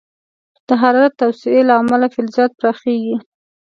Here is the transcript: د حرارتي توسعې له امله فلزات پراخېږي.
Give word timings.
د 0.67 0.69
حرارتي 0.81 1.15
توسعې 1.19 1.61
له 1.69 1.73
امله 1.81 2.07
فلزات 2.13 2.51
پراخېږي. 2.59 3.15